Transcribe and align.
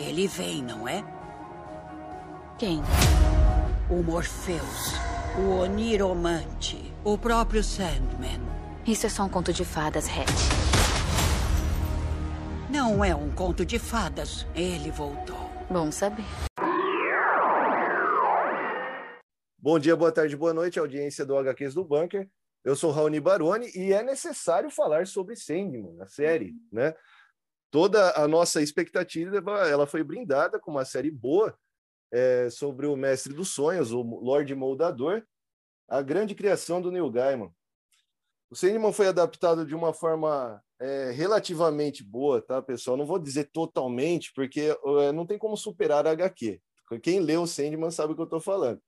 Ele 0.00 0.26
vem, 0.26 0.62
não 0.62 0.88
é? 0.88 1.04
Quem? 2.58 2.80
O 3.90 4.02
Morpheus, 4.02 4.94
o 5.38 5.60
Oniromante, 5.60 6.90
o 7.04 7.18
próprio 7.18 7.62
Sandman. 7.62 8.40
Isso 8.86 9.04
é 9.04 9.10
só 9.10 9.24
um 9.24 9.28
conto 9.28 9.52
de 9.52 9.62
fadas, 9.62 10.08
Hatch. 10.08 10.30
Não 12.70 13.04
é 13.04 13.14
um 13.14 13.30
conto 13.30 13.62
de 13.62 13.78
fadas. 13.78 14.46
Ele 14.54 14.90
voltou. 14.90 15.50
Bom 15.70 15.92
saber. 15.92 16.24
Bom 19.58 19.78
dia, 19.78 19.94
boa 19.94 20.10
tarde, 20.10 20.34
boa 20.34 20.54
noite, 20.54 20.78
audiência 20.78 21.26
do 21.26 21.36
HQs 21.36 21.74
do 21.74 21.84
Bunker. 21.84 22.26
Eu 22.64 22.74
sou 22.74 22.90
Raoni 22.90 23.20
Baroni 23.20 23.70
e 23.76 23.92
é 23.92 24.02
necessário 24.02 24.70
falar 24.70 25.06
sobre 25.06 25.36
Sandman, 25.36 26.00
a 26.00 26.06
série, 26.06 26.54
né? 26.72 26.94
Toda 27.70 28.12
a 28.20 28.26
nossa 28.26 28.60
expectativa 28.60 29.36
ela 29.68 29.86
foi 29.86 30.02
brindada 30.02 30.58
com 30.58 30.70
uma 30.70 30.84
série 30.84 31.10
boa 31.10 31.56
é, 32.12 32.50
sobre 32.50 32.86
o 32.86 32.96
Mestre 32.96 33.32
dos 33.32 33.50
Sonhos, 33.50 33.92
o 33.92 34.02
Lorde 34.02 34.54
Moldador, 34.54 35.22
a 35.88 36.02
grande 36.02 36.34
criação 36.34 36.82
do 36.82 36.90
Neil 36.90 37.10
Gaiman. 37.10 37.52
O 38.50 38.56
Sandman 38.56 38.92
foi 38.92 39.06
adaptado 39.06 39.64
de 39.64 39.74
uma 39.74 39.92
forma 39.92 40.60
é, 40.80 41.12
relativamente 41.12 42.02
boa, 42.02 42.42
tá, 42.42 42.60
pessoal? 42.60 42.96
Não 42.96 43.06
vou 43.06 43.18
dizer 43.18 43.50
totalmente, 43.52 44.32
porque 44.34 44.76
é, 45.00 45.12
não 45.12 45.24
tem 45.24 45.38
como 45.38 45.56
superar 45.56 46.06
a 46.06 46.10
HQ. 46.10 46.60
Quem 47.00 47.20
leu 47.20 47.42
o 47.42 47.46
Sandman 47.46 47.92
sabe 47.92 48.12
o 48.12 48.16
que 48.16 48.22
eu 48.22 48.24
estou 48.24 48.40
falando 48.40 48.82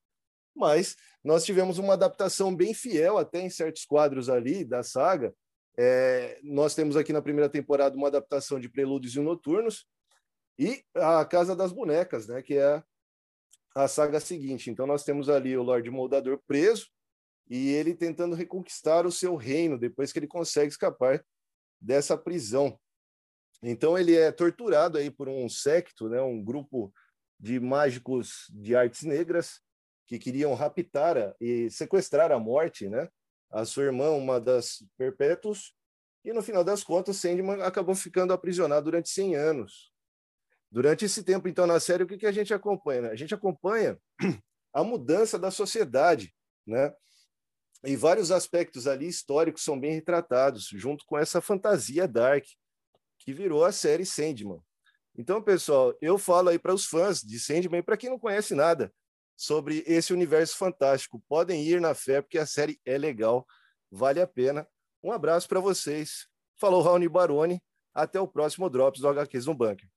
mas 0.54 0.96
nós 1.24 1.45
tivemos 1.45 1.78
uma 1.78 1.95
adaptação 1.95 2.54
bem 2.54 2.74
fiel 2.74 3.18
até 3.18 3.40
em 3.40 3.51
certos 3.51 3.84
quadros 3.84 4.28
ali 4.28 4.64
da 4.64 4.82
saga. 4.82 5.34
É, 5.76 6.38
nós 6.42 6.74
temos 6.74 6.96
aqui 6.96 7.12
na 7.12 7.22
primeira 7.22 7.48
temporada 7.48 7.96
uma 7.96 8.08
adaptação 8.08 8.60
de 8.60 8.68
Prelúdios 8.68 9.14
e 9.16 9.20
Noturnos 9.20 9.86
e 10.58 10.84
a 10.95 11.24
Casa 11.24 11.56
das 11.56 11.72
Bonecas, 11.72 12.26
né, 12.26 12.42
que 12.42 12.54
é 12.54 12.82
a 13.74 13.88
saga 13.88 14.20
seguinte. 14.20 14.70
Então 14.70 14.86
nós 14.86 15.02
temos 15.02 15.29
ali 15.29 15.56
o 15.56 15.62
Lorde 15.62 15.90
Moldador 15.90 16.40
preso 16.46 16.88
e 17.48 17.70
ele 17.70 17.95
tentando 17.95 18.37
reconquistar 18.37 19.06
o 19.06 19.12
seu 19.12 19.34
reino 19.34 19.79
depois 19.79 20.12
que 20.12 20.18
ele 20.18 20.26
consegue 20.26 20.70
escapar 20.70 21.24
dessa 21.80 22.16
prisão. 22.16 22.79
Então 23.62 23.96
ele 23.96 24.16
é 24.16 24.30
torturado 24.30 24.98
aí 24.98 25.10
por 25.10 25.29
um 25.29 25.48
secto, 25.48 26.09
né, 26.09 26.20
um 26.20 26.42
grupo 26.42 26.92
de 27.40 27.59
mágicos 27.59 28.46
de 28.51 28.76
artes 28.76 29.02
negras 29.02 29.60
que 30.07 30.18
queriam 30.18 30.54
raptar 30.54 31.34
e 31.40 31.70
sequestrar 31.70 32.30
a 32.30 32.38
morte, 32.38 32.88
né? 32.88 33.09
A 33.52 33.64
sua 33.64 33.84
irmã, 33.84 34.10
uma 34.10 34.40
das 34.40 34.82
perpétuos, 34.96 35.74
e 36.24 36.32
no 36.32 36.42
final 36.42 36.62
das 36.62 36.82
contas, 36.84 37.16
Sandman 37.16 37.62
acabou 37.62 37.95
ficando 37.95 38.32
aprisionado 38.32 38.84
durante 38.84 39.08
100 39.10 39.36
anos. 39.36 39.92
Durante 40.70 41.04
esse 41.04 41.22
tempo, 41.22 41.48
então, 41.48 41.66
na 41.66 41.78
série, 41.78 42.04
o 42.04 42.06
que, 42.06 42.16
que 42.16 42.26
a 42.26 42.32
gente 42.32 42.54
acompanha? 42.54 43.02
Né? 43.02 43.10
A 43.10 43.16
gente 43.16 43.34
acompanha 43.34 43.98
a 44.73 44.82
mudança 44.82 45.38
da 45.38 45.50
sociedade, 45.50 46.34
né? 46.66 46.95
E 47.84 47.96
vários 47.96 48.30
aspectos 48.30 48.86
ali 48.86 49.08
históricos 49.08 49.64
são 49.64 49.78
bem 49.78 49.92
retratados, 49.92 50.68
junto 50.73 51.04
com 51.04 51.18
essa 51.18 51.40
fantasia 51.40 52.06
dark 52.06 52.45
que 53.18 53.34
virou 53.34 53.64
a 53.64 53.73
série 53.73 54.06
Sandman. 54.06 54.60
Então, 55.18 55.42
pessoal, 55.42 55.92
eu 56.00 56.16
falo 56.16 56.48
aí 56.48 56.58
para 56.58 56.73
os 56.73 56.86
fãs 56.86 57.20
de 57.20 57.38
Sandman, 57.38 57.82
para 57.82 57.96
quem 57.96 58.08
não 58.08 58.18
conhece 58.18 58.54
nada, 58.54 58.92
sobre 59.43 59.82
esse 59.88 60.12
universo 60.12 60.57
fantástico. 60.57 61.21
Podem 61.29 61.65
ir 61.65 61.80
na 61.80 61.95
fé, 61.95 62.23
porque 62.23 62.38
a 62.38 62.46
série 62.46 62.80
é 62.87 62.96
legal, 62.96 63.45
vale 63.90 64.21
a 64.21 64.26
pena. 64.26 64.69
Um 65.03 65.10
abraço 65.10 65.48
para 65.48 65.59
vocês. 65.59 66.28
Falou 66.56 66.81
Raoni 66.81 67.09
Baroni. 67.09 67.60
Até 67.93 68.20
o 68.20 68.28
próximo 68.28 68.70
Drops 68.70 69.00
do 69.00 69.09
HQs 69.09 69.47
no 69.47 69.54
Bunker. 69.54 69.88